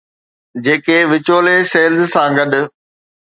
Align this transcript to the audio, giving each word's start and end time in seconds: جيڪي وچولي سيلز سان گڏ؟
جيڪي 0.65 0.97
وچولي 1.11 1.57
سيلز 1.71 2.01
سان 2.13 2.29
گڏ؟ 2.37 2.51